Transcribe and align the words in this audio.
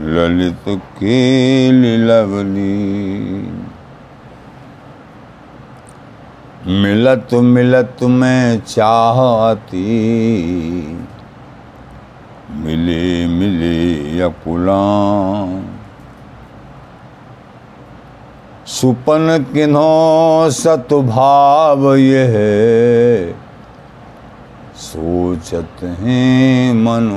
ललित 0.00 0.64
के 0.68 1.70
लवली 1.96 2.76
मिलत 6.82 7.28
मिलत 7.34 7.96
में 8.02 8.60
चाहती, 8.60 9.84
मिले 12.50 13.26
मिले 13.26 14.20
अकुला 14.20 14.82
सुपन 18.66 19.44
किन्हो 19.54 20.50
सतभाव 20.50 21.94
यह 21.94 22.34
सोचत 24.76 25.84
हैं 25.84 26.72
मन 26.74 27.08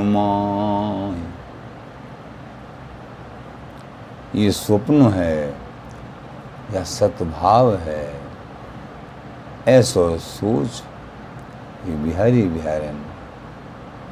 ये 4.36 4.52
स्वप्न 4.52 5.10
है 5.12 5.36
या 6.74 6.84
सतभाव 6.86 7.76
है, 7.78 8.04
ऐसो 9.68 10.18
सोच 10.20 10.84
ये 11.88 11.96
बिहारी 11.98 12.44
बिहारन 12.50 13.00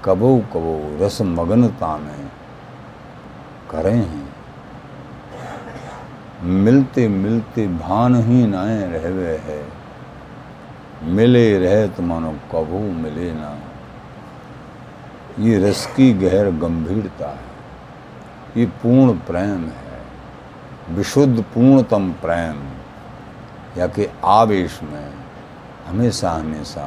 कबो 0.06 0.38
कबो 0.54 0.76
रस 1.02 1.22
मगनता 1.22 1.98
में 1.98 2.30
करे 3.72 3.92
हैं। 3.92 4.26
मिलते 6.44 7.08
मिलते 7.08 7.68
भान 7.70 8.16
ही 8.24 8.46
नाए 8.48 8.82
रहवे 8.92 9.38
है, 9.46 9.64
मिले 11.06 11.58
रहे 11.60 11.88
तो 11.88 12.04
मानो 12.04 12.32
कबू 12.52 12.80
मिले 12.94 13.32
ना। 13.34 13.58
ये 15.40 15.58
रस 15.60 15.86
की 15.96 16.14
गहर 16.16 16.52
गंभीरता 16.60 17.30
है, 17.30 17.50
ये 18.58 18.66
पूर्ण 18.82 19.18
प्रेम 19.28 19.66
है। 19.66 19.87
विशुद्ध 20.90 21.44
पूर्णतम 21.44 22.12
प्रेम, 22.22 22.60
या 23.78 23.88
कि 23.88 24.08
आवेश 24.26 24.80
में 24.84 25.14
हमेशा 25.88 26.32
हमेशा 26.32 26.86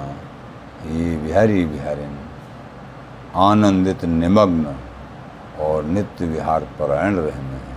ये 0.87 1.17
बिहारी 1.17 1.65
बिहारिन 1.67 2.19
आनंदित 3.39 4.05
निमग्न 4.05 4.75
और 5.61 5.85
नित्य 5.85 6.27
विहार 6.27 6.65
परायण 6.79 7.17
रहने 7.17 7.57
हैं। 7.57 7.69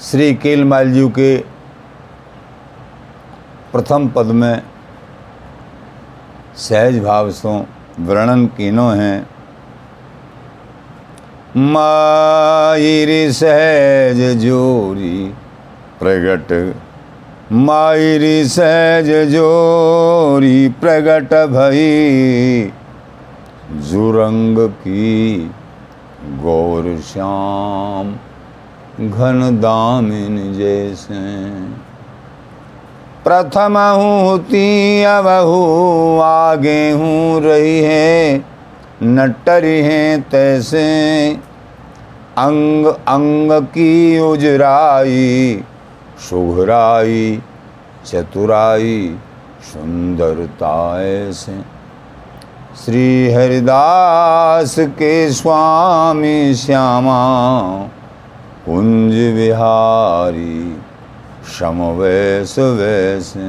श्री 0.00 0.34
केलमाल 0.34 0.92
जी 0.92 1.08
के 1.10 1.36
प्रथम 3.72 4.08
पद 4.08 4.26
में 4.34 4.62
सहज 6.56 6.98
भाव 6.98 7.30
सो 7.30 7.66
वर्णन 8.00 8.46
कीनो 8.46 8.88
हैं। 8.90 9.26
मायरी 11.56 13.32
सहज 13.32 14.38
जोरी 14.38 15.34
प्रगट। 16.00 16.74
मायरी 17.52 18.44
सहज 18.44 19.10
जोरी 19.28 20.68
प्रगट 20.68 21.34
भई। 21.34 22.72
जुरंग 23.90 24.68
की 24.68 25.50
गौर 26.24 27.00
श्याम 27.00 28.12
घन 29.10 29.58
दामिन 29.60 30.52
जैसे। 30.52 31.20
प्रथम 33.24 33.78
हूँ 33.78 34.38
अबहू 35.04 36.18
आगे 36.20 36.90
हूँ 36.90 37.40
रही 37.40 37.78
है, 37.80 38.44
नटरी 39.02 39.80
हैं 39.80 40.22
तैसे। 40.22 40.84
अंग 42.38 42.86
अंग 42.86 43.52
की 43.52 44.18
उजराई, 44.20 45.62
सुघराई, 46.30 47.42
चतुराई 48.06 49.16
सुंदरता 49.62 50.74
ऐसे 51.02 51.60
श्री 52.84 53.32
हरिदास 53.32 54.78
के 54.78 55.32
स्वामी 55.32 56.54
श्यामा, 56.54 57.20
कुंज 58.66 59.14
विहारी। 59.34 60.79
शम 61.50 61.82
वैस 61.98 62.58
वैसे 62.58 63.48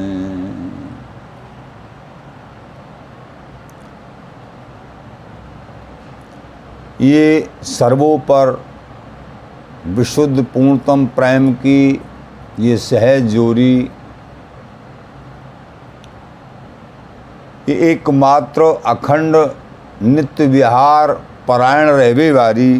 ये 7.01 7.49
सर्वोपर 7.67 8.51
विशुद्ध 9.97 10.43
पूर्णतम 10.43 11.05
प्रेम 11.15 11.51
की 11.63 12.01
ये 12.59 12.77
सहज 12.79 13.31
जोरी 13.33 13.73
ये 17.69 17.75
एकमात्र 17.91 18.73
अखंड 18.87 19.35
नित्य 20.03 20.47
विहार 20.47 21.13
परायण 21.47 21.89
रहवे 21.89 22.31
वारी 22.31 22.73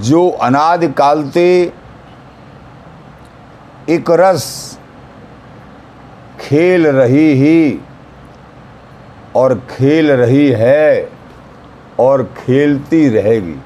जो 0.00 0.28
अनादि 0.42 0.88
कालते 0.98 1.50
एक 3.90 4.10
रस 4.10 4.78
खेल 6.40 6.86
रही 6.86 7.32
ही 7.32 7.80
और 9.36 9.54
खेल 9.70 10.10
रही 10.10 10.48
है 10.48 11.08
और 12.00 12.22
खेलती 12.38 13.08
रहेगी। 13.08 13.56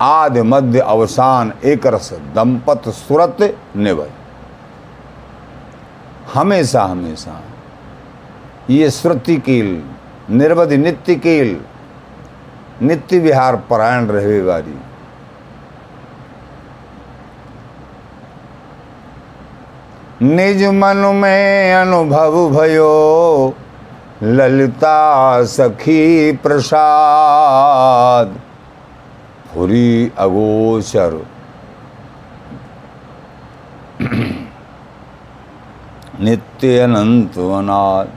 आदि 0.00 0.42
मध्य 0.42 0.78
अवसान 0.78 1.52
एक 1.64 1.86
रस 1.86 2.12
दंपत 2.12 2.88
सुरत 2.88 3.58
निवय। 3.76 4.10
हमेशा 6.34 6.82
हमेशा 6.82 7.40
ये 8.70 8.90
श्रुति 8.90 9.36
कील, 9.36 9.82
निर्वधि 10.30 10.76
नित्य 10.76 11.14
कील, 11.14 11.60
नित्य 12.82 13.18
विहार 13.18 13.56
परायण 13.56 14.06
रहे 14.06 14.40
वाली। 14.42 14.78
निज 20.22 20.64
मन 20.64 20.96
में 20.96 21.74
अनुभव 21.74 22.50
भयो। 22.50 23.54
ललिता 24.22 25.44
सखी 25.44 26.32
प्रसाद। 26.32 28.40
फुरी 29.54 30.12
अगोचर। 30.18 31.26
नित्य 36.20 36.78
अनंत 36.78 37.38
अनाद। 37.38 38.08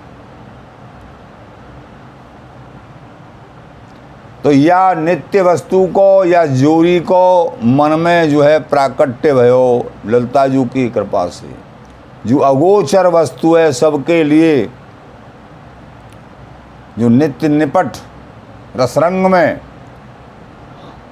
तो 4.43 4.51
या 4.51 4.93
नित्य 4.93 5.41
वस्तु 5.41 5.85
को 5.85 6.25
या 6.25 6.45
जोरी 6.45 6.99
को 6.99 7.57
मन 7.63 7.99
में 7.99 8.29
जो 8.29 8.41
है 8.41 8.59
प्राकट्य 8.59 9.33
भयो 9.33 9.91
ललता 10.05 10.47
जू 10.47 10.66
की 10.66 10.89
कृपा 10.89 11.27
से। 11.27 11.64
जो 12.25 12.37
अगोचर 12.39 13.07
वस्तु 13.07 13.55
है 13.55 13.71
सबके 13.73 14.23
लिए, 14.23 14.69
जो 16.99 17.09
नित्य 17.09 17.47
निपट 17.47 17.97
रसरंग 18.75 19.25
में 19.25 19.59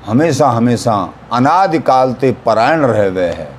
हमेशा 0.06 0.48
हमेशा 0.50 0.94
अनादिकाल 1.34 2.14
ते 2.14 2.32
परायण 2.46 2.86
रह 2.86 3.10
गए 3.10 3.32
है, 3.32 3.50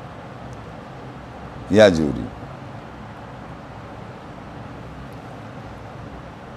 या 1.72 1.88
जूरी। 1.88 2.26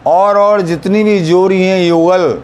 और 0.05 0.37
और 0.37 0.61
जितनी 0.61 1.03
भी 1.03 1.19
जोरी 1.19 1.61
हैं 1.63 1.79
युगल, 1.81 2.41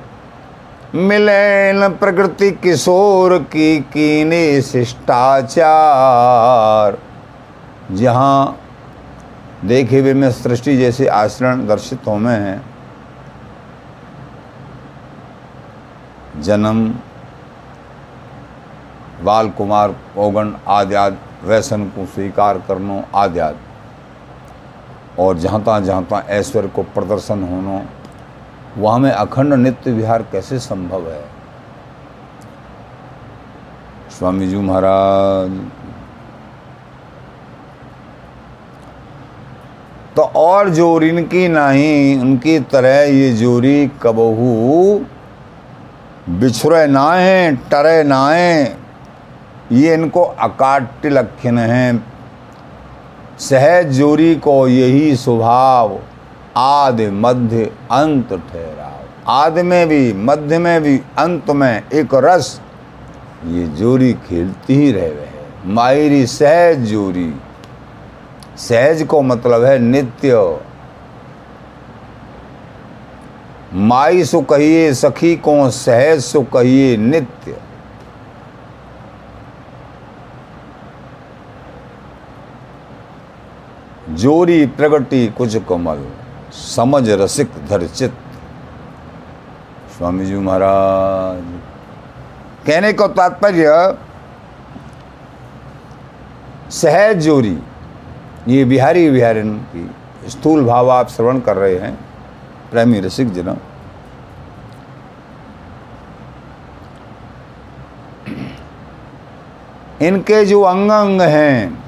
मिलन 0.96 1.88
प्रकृति 2.00 2.52
किशोर 2.64 3.38
की 3.52 3.80
कीने 3.94 4.62
शिष्टाचार। 4.62 5.58
जहाँ 7.92 8.60
देखे 9.66 10.00
हुए 10.00 10.14
में 10.14 10.32
सृष्टि 10.32 10.78
जैसे 10.78 11.08
आचरण 11.08 11.68
दर्शित 11.68 12.08
हो 12.08 12.18
में 12.18 12.40
हैं। 12.40 12.66
जन्म 16.42 16.96
बाल 19.24 19.50
कुमार 19.50 19.92
पौगण 20.16 20.54
आदि 20.68 20.96
आदि, 20.96 21.18
वैसन 21.44 21.84
को 21.86 22.06
स्वीकार 22.06 22.58
करनो 22.58 23.04
आदि 23.16 23.40
आदि। 23.40 23.60
और 25.20 25.38
जहाँ 25.38 25.64
तहाँ 25.64 25.82
जहाँ 25.82 26.04
तहाँ 26.04 26.22
ऐश्वर्य 26.22 26.68
को 26.68 26.84
प्रदर्शन 26.84 27.44
होनो, 27.44 27.82
वहाँ 28.78 29.00
में 29.00 29.12
अखंड 29.12 29.54
नित्य 29.54 29.92
विहार 29.92 30.24
कैसे 30.24 30.60
संभव 30.60 31.10
है? 31.12 31.24
स्वामी 34.10 34.48
जी 34.48 34.58
महाराज 34.58 35.50
तो 40.16 40.22
और 40.22 40.70
ज़ोर 40.70 41.04
इनकी 41.04 41.48
नहीं 41.48 42.20
उनकी 42.22 42.60
तरह 42.72 43.02
ये 43.12 43.32
जोरी 43.34 43.88
कबहू 44.04 45.00
बिछुरे 46.32 46.86
नाए 46.88 47.52
टरे 47.72 48.04
नाए 48.04 48.64
ये 49.72 49.94
इनको 49.94 50.22
अकाट्य 50.22 51.10
लक्षण 51.10 51.58
हैं। 51.60 52.06
सहज 53.42 53.92
जोरी 53.98 54.36
को 54.38 54.68
यही 54.68 55.16
स्वभाव, 55.16 55.98
आदि 56.58 57.08
मध्य 57.08 57.64
अंत 57.92 58.34
ठहरा 58.34 58.92
आदि 59.34 59.62
में 59.64 59.88
भी, 59.88 60.14
मध्य 60.14 60.58
में 60.60 60.82
भी, 60.84 60.98
अंत 61.18 61.50
में 61.52 61.90
एक 61.94 62.14
रस, 62.16 62.60
ये 63.46 63.66
जोरी 63.78 64.14
खेलती 64.28 64.76
ही 64.76 64.92
रह 64.92 65.08
गए 65.10 65.74
मायरी 65.74 66.26
सहज 66.28 66.86
जोरी। 66.88 67.34
सहज 68.58 69.04
को 69.04 69.22
मतलब 69.22 69.64
है 69.64 69.78
नित्य। 69.80 70.60
माई 73.74 74.24
सु 74.24 74.42
कहिए, 74.42 74.94
सखी 74.94 75.36
को 75.38 75.70
सहज 75.72 76.20
सु 76.22 76.42
कहिए 76.54 76.98
नित्य। 76.98 77.58
जोरी 84.14 84.66
प्रगति 84.68 85.28
कुछ 85.38 85.56
कमल, 85.70 86.06
समझ 86.54 87.10
रसिक 87.12 87.52
धरचित 87.70 88.14
स्वामी 89.98 90.26
जी 90.26 90.36
महाराज, 90.36 91.44
कहने 92.68 92.94
को 92.94 93.08
तात्पर्य, 93.10 93.98
सहज 96.72 97.24
जोरी 97.24 97.58
ये 98.48 98.66
बिहारी 98.66 99.10
बिहारिन 99.12 99.58
की 99.58 100.30
स्थूल 100.30 100.66
भाव 100.66 100.92
आप 100.92 101.10
श्रवण 101.10 101.40
कर 101.40 101.58
रहे 101.58 101.76
हैं, 101.76 101.98
प्रेमी 102.72 103.00
रसिक 103.00 103.34
जन। 103.34 103.58
इनके 110.02 110.46
जो 110.46 110.62
अंग 110.62 110.92
अंग 110.92 111.22
हैं, 111.22 111.84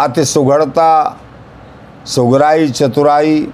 अति 0.00 0.24
सुगढ़ता, 0.24 1.20
सुगराई, 2.06 2.70
चतुराई, 2.70 3.52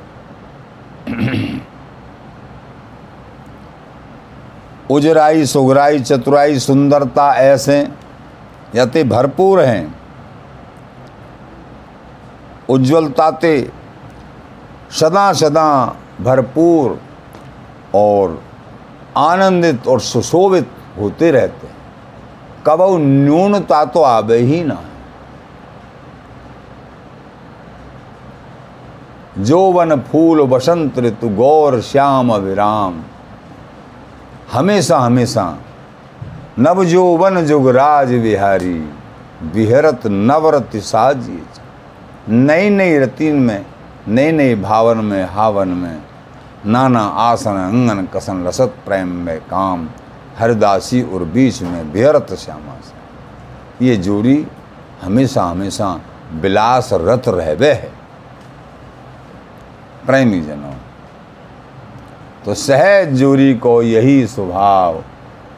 उजराई, 4.91 5.47
सुगराई, 5.47 6.01
चतुराई, 6.01 6.59
सुंदरता 6.59 7.35
ऐसे 7.35 7.89
यति 8.75 9.05
भरपूर 9.05 9.61
हैं। 9.61 10.00
उज्ज्वलता 12.70 13.31
ते 13.31 13.55
सदा 15.00 15.32
सदा 15.32 15.69
भरपूर 16.20 16.99
और 17.94 18.43
आनंदित 19.17 19.87
और 19.88 20.00
सुशोभित 20.00 20.70
होते 20.99 21.31
रहते 21.31 21.67
हैं। 21.67 21.76
कब 22.67 22.82
न्यूनता 23.00 23.84
तो 23.84 24.02
आवे 24.02 24.38
ही 24.38 24.62
ना। 24.64 24.78
जो 29.38 29.61
वन 29.73 29.96
फूल 30.02 30.43
बसंत 30.43 30.99
ऋतु, 30.99 31.28
गौर, 31.28 31.81
श्याम 31.81 32.32
विराम 32.34 33.00
हमेशा 34.52 34.99
हमेशा 34.99 35.44
नव 36.58 36.84
जो 36.84 37.05
वन 37.16 37.44
जुगराज 37.46 38.12
विहारी 38.14 38.78
विहरत 39.55 40.06
नवरत 40.06 40.76
साजी 40.76 41.43
नई 42.31 42.69
नई 42.71 42.99
रतीन 42.99 43.37
में 43.37 43.67
नई 44.09 44.32
नई 44.32 44.55
भावन 44.55 44.99
में, 44.99 45.25
हावन 45.25 45.69
में, 45.69 46.03
नाना 46.67 47.00
आसन, 47.00 47.50
अंगन, 47.50 48.06
कसन 48.15 48.44
लसत 48.47 48.75
प्रेम 48.87 49.09
में, 49.09 49.41
काम, 49.41 49.88
हरदासी 50.38 51.03
और 51.03 51.25
बीच 51.25 51.62
में 51.62 51.93
बेरत 51.93 52.32
श्यामा 52.35 52.75
से। 52.81 53.87
ये 53.87 53.97
जोड़ी 53.97 54.47
हमेशा 55.03 55.44
हमेशा 55.44 56.00
विलास 56.32 56.91
रत 56.93 57.29
रहवे 57.29 57.73
है। 57.73 57.93
प्रेमी 60.06 60.41
जनों 60.41 60.73
तो 62.44 62.55
सहज 62.55 63.12
जोड़ी 63.15 63.55
को 63.55 63.83
यही 63.83 64.26
स्वभाव 64.26 65.03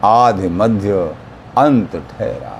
आधि 0.05 0.49
मध्य 0.49 1.17
अंत 1.59 1.97
ठहरा 2.11 2.59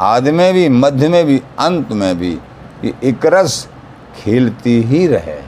आदि 0.00 0.30
में 0.30 0.52
भी, 0.54 0.68
मध्य 0.68 1.08
में 1.08 1.24
भी, 1.26 1.42
अंत 1.58 1.92
में 1.92 2.18
भी 2.18 2.38
ये 2.84 2.94
एक 3.04 3.26
रस 3.26 3.68
खेलती 4.16 4.82
ही 4.82 5.06
रहे 5.06 5.32
है। 5.32 5.42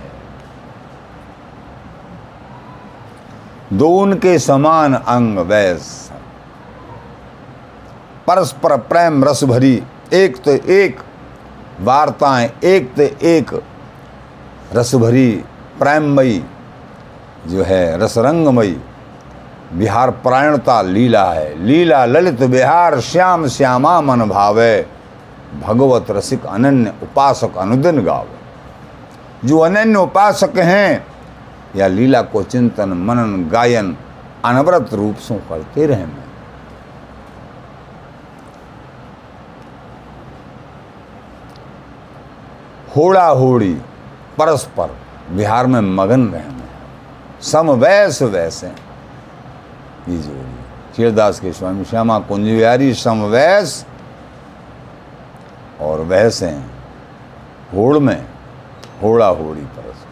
दो 3.73 3.89
उनके 3.89 4.39
समान 4.39 4.95
अंग 4.95 5.39
वैस 5.39 6.13
परस्पर 8.27 8.77
प्रेम 8.77 9.25
रस 9.25 9.45
भरी 9.45 9.83
एक 10.13 10.37
तो 10.37 10.51
एक, 10.51 11.01
वार्ताएँ 11.81 12.51
एक 12.65 12.95
तो 12.95 13.03
एक, 13.03 13.63
रस 14.73 14.95
भरी 14.95 15.31
प्रेममयी 15.79 16.45
जो 17.47 17.63
है, 17.63 17.99
रसरंगमयी। 17.99 18.77
बिहार 19.73 20.11
प्रायणता 20.11 20.83
लीला 20.83 21.25
है। 21.33 21.65
लीला 21.65 22.05
ललित 22.05 22.43
बिहार 22.43 23.01
श्याम 23.01 23.47
श्यामा 23.49 24.01
मन 24.01 24.29
भावे। 24.29 24.96
भगवत 25.61 26.11
रसिक 26.11 26.47
अनन्य 26.47 26.95
उपासक 27.03 27.57
अनुदिन 27.59 28.05
गाव। 28.05 28.27
जो 29.45 29.59
अनन्य 29.59 29.99
उपासक 29.99 30.59
हैं, 30.59 31.07
या 31.77 31.87
लीला 31.89 32.23
को 32.23 32.43
चिंतन, 32.43 32.93
मनन, 32.99 33.49
गायन 33.49 33.97
अनवरत 34.45 34.95
रूप 34.95 35.17
से 35.19 35.35
करते 35.49 35.87
रहे 35.87 36.07
मैं 36.07 36.25
होड़ा 42.97 43.27
होड़ी 43.29 43.73
परस्पर 44.39 44.97
बिहार 45.31 45.67
में 45.67 45.81
मगन 45.81 46.27
रहे 46.27 46.49
मैं 46.49 46.69
सम 47.43 47.71
वैस 47.73 48.23
वैसे 48.25 48.67
ये 48.67 50.19
जोड़ी 50.19 50.55
चीरदास 50.97 51.41
के 51.41 51.53
स्वामी, 51.53 51.85
श्यामा 51.85 52.19
कुंज 52.21 52.45
बिहारी 52.47 52.93
समवैस 52.95 53.85
और 55.81 56.01
वैसे 56.01 56.51
होड़ 57.75 57.99
में, 57.99 58.27
होड़ा 59.03 59.27
होड़ी 59.27 59.61
परस। 59.61 60.05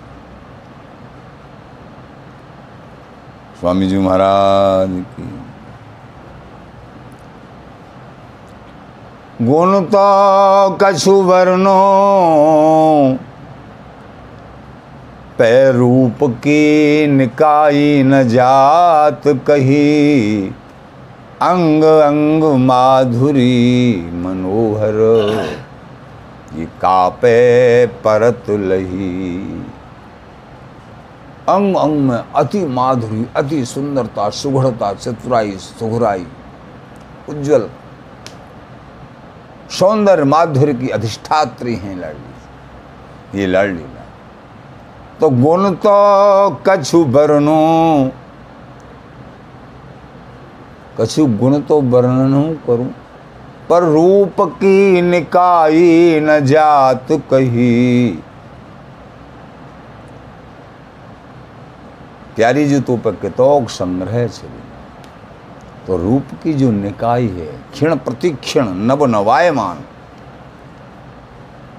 स्वामी 3.61 3.87
जी 3.88 3.99
महाराज 3.99 4.88
की। 5.14 5.30
गुण 9.42 9.80
तो 9.85 10.09
कछु 10.83 11.12
वर्णो 11.23 11.78
पै 15.38 15.73
रूप 15.73 16.18
की 16.23 17.06
निकाई 17.06 18.02
न 18.02 18.23
जात 18.28 19.23
कही। 19.47 20.54
अंग 21.44 21.82
अंग 21.84 22.44
माधुरी 22.58 24.10
मनोहर, 24.14 24.98
ये 26.54 26.64
कापे 26.82 27.86
परत 28.04 28.44
लही। 28.50 29.10
अंग 31.48 31.76
अंग 31.76 31.98
में 32.00 32.16
अति 32.16 32.64
माधुरी, 32.68 33.26
अति 33.36 33.64
सुंदरता 33.64 34.28
सुघड़ता 34.32 34.92
चतुराई, 34.94 35.50
सुघराई, 35.58 36.26
उज्जवल। 37.28 37.68
सौंदर्य 39.70 40.24
माधुर्य 40.24 40.74
की 40.74 40.88
अधिष्ठात्री 40.90 41.74
हैं 41.74 41.96
लड़ली 41.96 43.40
ये 43.40 43.46
लड़ली 43.46 43.84
तो 45.20 45.28
गुण 45.32 45.70
तो 45.76 45.92
कछु 46.68 47.04
कछु 51.00 51.26
गुण 51.26 51.60
तो 51.60 51.80
वर्णन 51.80 52.58
करूँ। 52.66 52.90
पर 53.70 53.82
रूप 53.82 54.34
की 54.40 55.02
निकाई 55.02 56.20
न 56.20 56.40
जात 56.40 57.06
कही। 57.10 58.10
प्यारी 62.36 62.66
जी 62.66 62.80
तो 62.80 62.96
पर 62.96 63.66
संग्रह 63.68 64.26
चली। 64.26 64.60
तो 65.86 65.96
रूप 65.96 66.24
की 66.42 66.54
जो 66.54 66.70
निकाय 66.70 67.22
है, 67.22 67.64
क्षण 67.72 67.96
प्रतिक्षण 67.96 68.68
नव 68.68 69.04
नवायमान। 69.04 69.78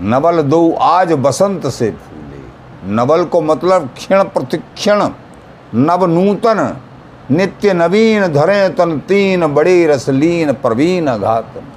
नवल 0.02 0.42
दो 0.42 0.74
आज 0.74 1.14
बसंत 1.14 1.68
से 1.68 1.92
फूले। 1.92 2.42
नवल 2.92 3.26
को 3.26 3.42
मतलब 3.42 3.88
क्षण 3.88 4.24
प्रतिक्षण, 4.24 5.10
नव 5.76 6.06
नूतन। 6.06 6.78
नित्य 7.32 7.74
नवीन 7.74 8.28
धरे 8.34 8.68
तन 8.70 9.00
तीन 9.08 9.46
बड़े 9.54 9.86
रसलीन 9.88 10.52
प्रवीण 10.54 11.06
घातन 11.08 11.72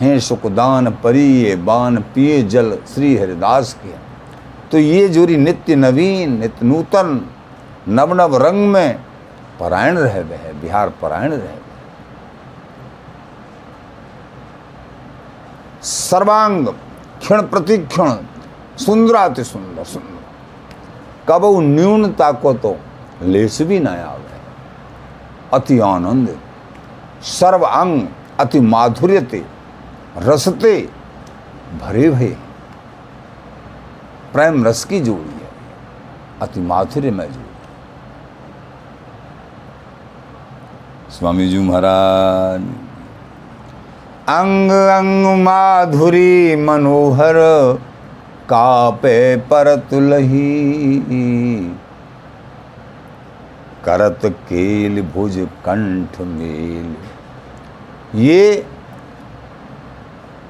हैं 0.00 0.18
सुखदान 0.20 0.90
परिये 1.04 1.54
बान 1.56 1.98
पिए 2.14 2.42
जल 2.42 2.78
श्री 2.94 3.16
हरिदास 3.16 3.72
के 3.74 3.92
तो 4.70 4.78
ये 4.78 5.08
जोरी 5.08 5.36
नित्य 5.36 5.76
नवीन, 5.76 6.38
नित्य 6.40 6.66
नूतन 6.66 7.20
नव 7.88 8.14
नव 8.14 8.36
रंग 8.36 8.68
में 8.68 8.98
परायण 9.60 9.98
रह 9.98 10.12
है, 10.12 10.60
बिहार 10.60 10.88
परायण 11.02 11.32
रह 11.32 11.54
सर्वांग 15.84 16.66
क्षण 16.66 17.42
प्रतिक्षण 17.44 18.16
सुंदराति 18.84 19.44
सुंदर 19.44 19.84
सुंदर। 19.84 20.22
कब 21.28 21.42
न्यूनता 21.62 22.30
को 22.32 22.52
तो 22.54 22.76
लेस 23.22 23.62
भी 23.62 23.80
न 23.80 23.86
आवे। 23.86 24.33
अति 25.54 25.78
आनंद, 25.80 26.36
सर्व 27.22 27.64
अंग 27.64 28.06
अति 28.40 28.60
माधुर्यते, 28.62 29.42
रसते, 30.18 30.76
भरे 31.80 32.10
भय। 32.10 32.36
प्रेम 34.32 34.64
रस 34.66 34.84
की 34.84 35.00
जोड़ी 35.00 35.34
है, 35.34 35.50
अति 36.42 36.60
माधुर्य 36.62 37.10
में 37.10 37.26
जोड़ी। 37.26 37.52
स्वामी 41.10 41.48
जी 41.48 41.58
महाराज, 41.60 42.62
अंग 44.30 44.70
अंग 44.70 45.26
माधुरी 45.42 46.56
मनोहर, 46.56 47.34
कापे 48.48 49.36
परत 49.46 49.94
लही 49.94 50.50
करत 53.84 54.20
केल 54.48 55.00
भुज 55.14 55.36
कंठ 55.66 56.20
मेल। 56.20 56.96
ये 58.20 58.54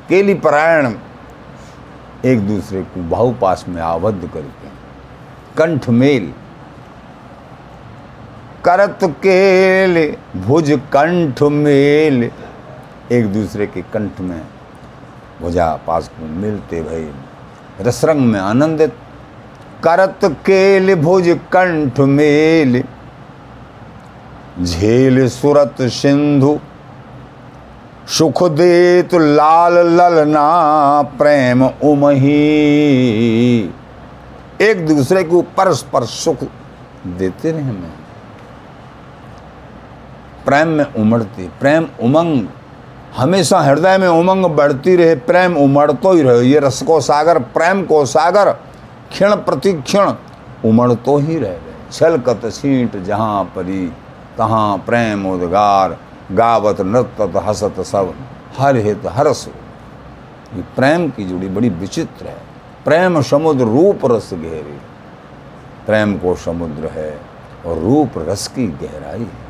केली 0.09 0.35
परायण 0.35 0.95
एक 2.25 2.47
दूसरे 2.49 2.83
को 2.83 3.03
बहुपास 3.09 3.65
में 3.69 3.81
आबद्ध 3.83 4.29
करके 4.29 4.69
कंठ 5.59 5.89
मेल। 5.91 6.33
करत 8.65 8.99
केल 9.23 9.97
भुज 10.41 10.71
कंठ 10.93 11.43
मेल। 11.43 12.31
एक 13.13 13.33
दूसरे 13.33 13.67
के 13.67 13.83
कंठ 13.93 14.21
में 14.21 14.41
भुजा 15.41 15.75
पास 15.87 16.09
को 16.09 16.27
मिलते 16.27 16.83
भई। 16.83 17.11
रसरंग 17.81 18.21
में 18.21 18.41
आनंदित। 18.41 18.93
करत 19.85 20.21
केल 20.47 20.95
भुज 20.95 21.29
कंठ 21.53 22.01
मेल। 22.01 22.83
झेल 24.63 25.29
सुरत 25.29 25.83
सिंधु 25.83 26.59
सुख 28.09 28.43
देत 28.51 29.15
लाल 29.15 29.79
ललना 29.91 31.03
प्रेम 31.19 31.65
उमही। 31.65 32.33
एक 34.61 34.87
दूसरे 34.87 35.23
को 35.25 35.41
परस्पर 35.57 36.05
सुख 36.05 36.45
देते 37.09 37.53
रहे 37.53 37.63
मैं 37.63 37.93
प्रेम 40.47 40.69
में 40.69 40.85
उमड़ती, 40.95 41.49
प्रेम 41.61 41.87
उमंग, 42.03 42.47
हमेशा 43.17 43.61
हृदय 43.61 43.99
में 43.99 44.09
उमंग 44.09 44.47
बढ़ती 44.47 44.97
रहे। 44.97 45.15
प्रेम 45.17 45.57
उमड़तो 45.57 46.13
ही 46.13 46.23
रहे, 46.23 46.43
ये 46.43 46.59
रस 46.59 46.83
को 46.83 47.01
सागर, 47.01 47.39
प्रेम 47.39 47.83
को 47.85 48.05
सागर, 48.07 48.51
क्षण 49.11 49.35
प्रतिक्षण 49.37 50.13
उमड़तो 50.65 51.17
ही 51.19 51.39
रहे। 51.39 51.59
छलकत 51.93 52.47
सीट 52.47 52.97
जहाँ 52.97 53.45
परी 53.57 53.87
तहाँ 54.39 54.77
प्रेम 54.79 55.27
उद्गार, 55.27 55.97
गावत 56.33 56.81
नृत्य 56.81 57.39
हसत 57.39 57.81
सब, 57.81 58.15
हर 58.59 58.77
हित 58.77 59.03
हरस। 59.07 59.49
ये 60.55 60.63
प्रेम 60.77 61.09
की 61.11 61.25
जुड़ी 61.25 61.49
बड़ी 61.49 61.69
विचित्र 61.69 62.27
है। 62.27 62.43
प्रेम 62.85 63.21
समुद्र 63.23 63.65
रूप 63.65 64.01
रस 64.05 64.31
गहरी 64.35 64.79
प्रेम 65.87 66.17
को 66.19 66.35
समुद्र 66.35 66.89
है 66.89 67.21
और 67.67 67.79
रूप 67.79 68.13
रस 68.19 68.47
की 68.49 68.67
गहराई 68.67 69.21
है। 69.21 69.45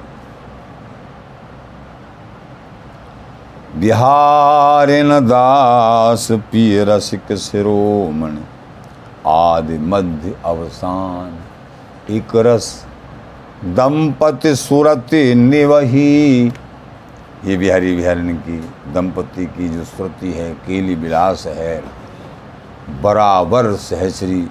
बिहारिन 3.76 5.08
दास 5.28 6.28
पिय 6.32 6.84
रसिक 6.84 7.32
शिरोमण, 7.36 8.38
आदि 9.26 9.78
मध्य 9.78 10.34
अवसान, 10.44 11.38
एक 12.10 12.36
रस 12.36 12.86
दंपति 13.64 14.54
सुरति 14.56 15.34
निवही। 15.34 16.46
ये 17.44 17.56
बिहारी 17.56 17.94
बिहारिन 17.96 18.36
की, 18.36 18.58
दंपति 18.92 19.46
की 19.46 19.68
जो 19.68 19.84
श्रुति 19.84 20.32
है, 20.32 20.52
केली 20.66 20.94
विलास 20.94 21.46
है, 21.46 21.82
बराबर 23.02 23.72
सहचरी 23.76 24.48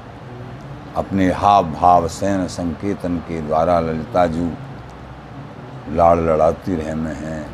अपने 0.98 1.32
हाव 1.32 1.72
भाव 1.72 2.08
सैन 2.08 2.48
संकेतन 2.48 3.18
के 3.18 3.42
द्वारा 3.42 3.80
ललिताजू 3.80 4.50
लाड़ 5.96 6.18
लड़ाती 6.20 6.76
रह 6.76 6.96
में 6.96 7.14
हैं 7.16 7.46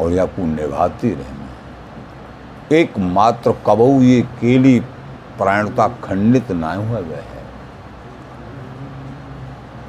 और 0.00 0.12
या 0.12 0.24
को 0.26 0.46
निभाती 0.46 1.10
रहे 1.10 1.32
में 1.32 2.78
एकमात्र 2.78 3.54
कबऊ 3.66 4.00
ये 4.02 4.20
केली 4.40 4.78
प्राणता 5.38 5.88
खंडित 6.04 6.50
ना 6.52 6.74
हुआ 6.74 6.98
है। 6.98 7.31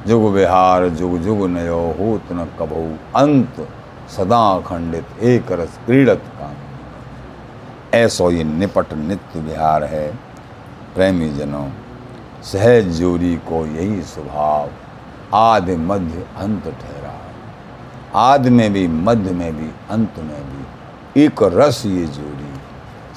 जुग 0.07 0.31
विहार, 0.31 0.89
जुग 0.89 1.17
जुग 1.17 1.49
नयो, 1.49 1.95
होत 1.99 2.23
न 2.31 2.47
कबहू। 2.59 2.97
अंत 3.15 3.67
सदा 4.09 4.59
खंडित, 4.59 5.05
एक 5.21 5.51
रस 5.51 5.79
क्रीड़त 5.85 6.21
काम। 6.39 6.55
ऐसो 7.93 8.31
ये 8.31 8.43
निपट 8.43 8.93
नित्य 8.93 9.39
विहार 9.39 9.83
है। 9.83 10.15
प्रेमी 10.95 11.29
जनों, 11.29 11.69
सहज 12.43 12.83
जोरी 12.83 13.35
को 13.35 13.65
यही 13.65 14.01
स्वभाव। 14.01 14.69
आदि 15.33 15.75
मध्य 15.75 16.27
अंत 16.37 16.63
ठहरा 16.63 17.13
आदि 18.15 18.49
में 18.49 18.73
भी, 18.73 18.87
मध्य 18.87 19.31
में 19.31 19.57
भी, 19.57 19.71
अंत 19.89 20.13
में 20.17 20.43
भी। 20.43 21.23
एक 21.23 21.43
रस 21.43 21.85
ये 21.85 22.05
जोड़ी 22.05 22.53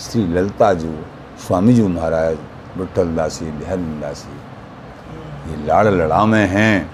श्री 0.01 0.27
ललिता 0.27 0.73
जो, 0.75 1.07
स्वामी 1.47 1.75
जी 1.75 1.83
महाराज 1.83 2.39
विठल 2.77 3.17
दासी 3.17 3.45
बिहारी 3.45 3.83
दासी। 3.83 4.46
ये 5.49 5.57
लाड़ 5.67 5.87
लड़ा 5.87 6.25
में 6.27 6.47
हैं। 6.47 6.91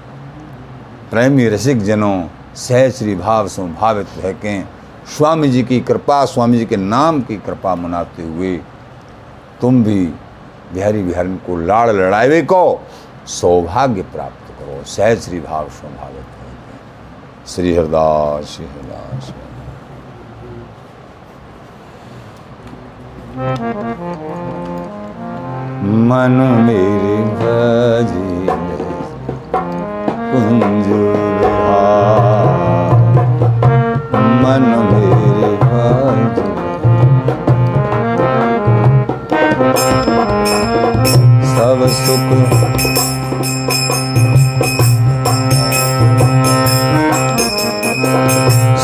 प्रेमी 1.11 1.49
रसिक 1.49 1.83
जनों 1.83 2.29
सहश्री 2.57 3.15
भाव 3.15 3.49
से 3.49 3.63
भावित 3.75 4.09
रह 4.19 4.33
के 4.45 4.61
स्वामी 5.09 5.49
जी 5.49 5.63
की 5.63 5.81
कृपा, 5.81 6.25
स्वामी 6.25 6.59
जी 6.59 6.67
के 6.67 6.77
नाम 6.77 7.21
की 7.23 7.37
कृपा 7.37 7.75
मनाते 7.75 8.23
हुए, 8.23 8.57
तुम 9.61 9.83
भी 9.85 10.05
बिहारी 10.75 11.03
बिहारी 11.03 11.37
को 11.37 11.57
लाड़ 11.57 11.91
लड़ावे 11.91 12.43
को 12.43 12.63
सौभाग्य 13.31 14.03
प्राप्त 14.13 14.53
करो। 14.59 14.83
सहश्री 14.87 15.41
भाव 15.41 15.69
स्वभावित 15.71 16.27
श्री 17.47 17.75
हरदास 17.77 18.45
श्री 18.47 18.67
हरदास 18.67 19.31
मन 19.31 19.51
मेरे 25.93 27.17
भजी 27.39 28.47
कुंज 30.31 30.87
मन 34.43 34.65
मेरे 34.93 35.51
भजी 35.65 36.47
सब 41.53 41.87
सुख 41.99 42.33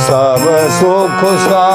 सब 0.03 0.47
सुख 0.81 1.25
सागर 1.49 1.68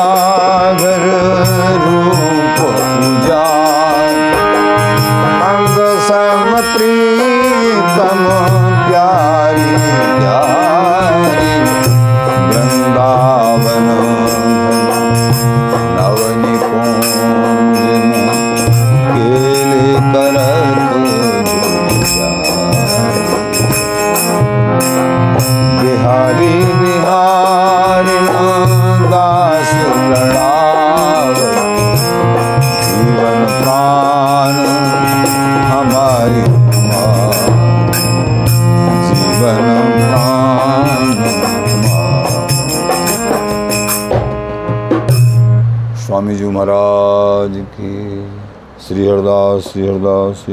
श्री 49.73 49.85
हरदास 49.87 50.43